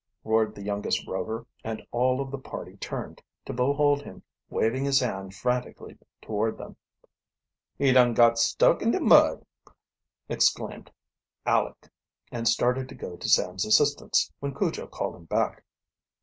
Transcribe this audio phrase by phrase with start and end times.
[0.23, 4.99] roared the youngest Rover, and all of the party turned, to behold him waving his
[4.99, 6.75] hand frantically toward them.
[7.77, 9.45] "He dun got stuck in de mud!"
[10.27, 10.89] exclaimed
[11.45, 11.87] Aleck,
[12.31, 15.63] and started to go to Sam's assistance, when Cujo called him back.